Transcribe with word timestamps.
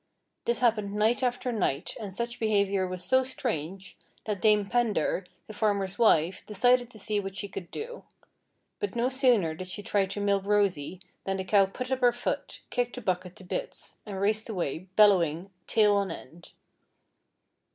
This 0.45 0.61
happened 0.61 0.95
night 0.95 1.21
after 1.21 1.51
night, 1.51 1.95
and 1.99 2.11
such 2.11 2.39
behaviour 2.39 2.87
was 2.87 3.03
so 3.05 3.21
strange, 3.21 3.95
that 4.25 4.41
Dame 4.41 4.65
Pendar, 4.67 5.27
the 5.45 5.53
farmer's 5.53 5.99
wife, 5.99 6.43
decided 6.47 6.89
to 6.89 6.97
see 6.97 7.19
what 7.19 7.35
she 7.35 7.47
could 7.47 7.69
do. 7.69 8.01
But 8.79 8.95
no 8.95 9.09
sooner 9.09 9.53
did 9.53 9.67
she 9.67 9.83
try 9.83 10.07
to 10.07 10.19
milk 10.19 10.45
Rosy 10.45 11.01
than 11.25 11.37
the 11.37 11.43
cow 11.43 11.67
put 11.67 11.91
up 11.91 11.99
her 12.01 12.11
foot, 12.11 12.61
kicked 12.71 12.95
the 12.95 13.01
bucket 13.01 13.35
to 13.35 13.43
bits, 13.43 13.99
and 14.03 14.19
raced 14.19 14.49
away, 14.49 14.87
bellowing, 14.95 15.51
tail 15.67 15.93
on 15.93 16.09
end. 16.09 16.53